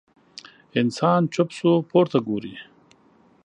[0.81, 2.53] انسان چوپ شو، پورته ګوري.